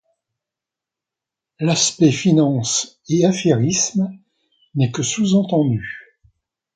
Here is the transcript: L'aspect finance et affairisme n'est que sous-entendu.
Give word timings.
L'aspect 1.59 2.09
finance 2.11 2.99
et 3.07 3.23
affairisme 3.23 4.09
n'est 4.73 4.89
que 4.91 5.03
sous-entendu. 5.03 5.95